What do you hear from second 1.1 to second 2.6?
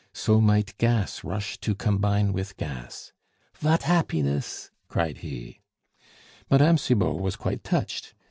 rush to combine with